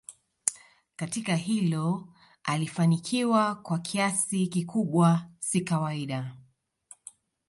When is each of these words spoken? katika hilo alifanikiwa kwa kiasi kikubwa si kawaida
katika 0.95 1.35
hilo 1.35 2.07
alifanikiwa 2.43 3.55
kwa 3.55 3.79
kiasi 3.79 4.47
kikubwa 4.47 5.29
si 5.39 5.61
kawaida 5.61 6.37